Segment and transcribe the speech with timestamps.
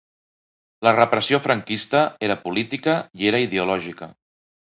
[0.87, 4.09] La repressió franquista era política i era ideològica.